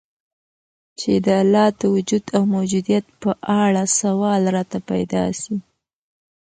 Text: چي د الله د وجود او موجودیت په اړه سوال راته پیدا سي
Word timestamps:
چي 0.99 1.11
د 1.25 1.27
الله 1.41 1.67
د 1.79 1.81
وجود 1.95 2.23
او 2.35 2.41
موجودیت 2.55 3.05
په 3.21 3.31
اړه 3.63 3.83
سوال 3.99 4.41
راته 4.55 4.77
پیدا 4.89 5.23
سي 5.41 5.55